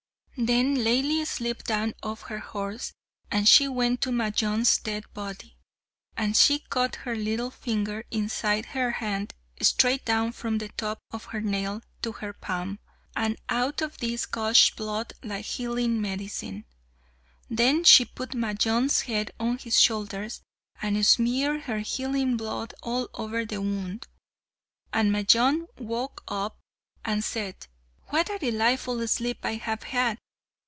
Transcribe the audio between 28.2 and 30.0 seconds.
a delightful sleep I have